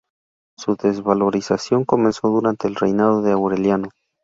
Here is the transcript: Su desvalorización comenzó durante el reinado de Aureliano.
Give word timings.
Su 0.57 0.77
desvalorización 0.77 1.85
comenzó 1.85 2.29
durante 2.29 2.67
el 2.67 2.73
reinado 2.73 3.21
de 3.21 3.33
Aureliano. 3.33 3.89